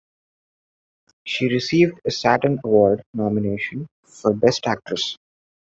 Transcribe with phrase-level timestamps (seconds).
[1.25, 5.15] She received a Saturn Award nomination for Best Actress.